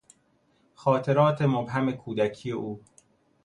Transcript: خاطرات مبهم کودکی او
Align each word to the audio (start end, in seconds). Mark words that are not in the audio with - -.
خاطرات 0.73 1.41
مبهم 1.41 1.91
کودکی 1.91 2.51
او 2.51 2.83